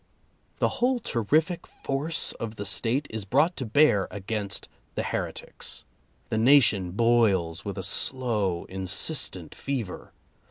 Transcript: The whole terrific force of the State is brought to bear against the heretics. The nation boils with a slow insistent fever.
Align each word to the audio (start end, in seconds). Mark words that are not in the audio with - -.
The 0.57 0.67
whole 0.81 0.99
terrific 0.99 1.67
force 1.67 2.31
of 2.31 2.55
the 2.55 2.65
State 2.65 3.05
is 3.11 3.23
brought 3.23 3.55
to 3.57 3.67
bear 3.67 4.07
against 4.09 4.67
the 4.95 5.03
heretics. 5.03 5.85
The 6.29 6.39
nation 6.39 6.93
boils 6.93 7.63
with 7.63 7.77
a 7.77 7.83
slow 7.83 8.65
insistent 8.65 9.53
fever. 9.53 10.11